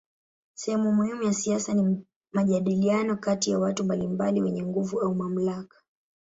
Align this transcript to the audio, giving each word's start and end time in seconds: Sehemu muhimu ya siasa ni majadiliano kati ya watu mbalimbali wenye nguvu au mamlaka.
Sehemu 0.53 0.91
muhimu 0.91 1.23
ya 1.23 1.33
siasa 1.33 1.73
ni 1.73 2.03
majadiliano 2.31 3.15
kati 3.15 3.51
ya 3.51 3.59
watu 3.59 3.83
mbalimbali 3.83 4.41
wenye 4.41 4.63
nguvu 4.63 5.01
au 5.01 5.15
mamlaka. 5.15 5.77